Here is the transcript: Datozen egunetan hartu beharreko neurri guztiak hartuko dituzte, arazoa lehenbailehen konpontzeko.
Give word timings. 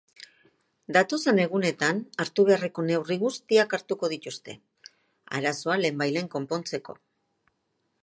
Datozen 0.95 1.41
egunetan 1.43 1.99
hartu 2.25 2.47
beharreko 2.49 2.87
neurri 2.89 3.19
guztiak 3.25 3.77
hartuko 3.79 4.11
dituzte, 4.17 4.59
arazoa 5.43 5.81
lehenbailehen 5.85 6.35
konpontzeko. 6.37 7.03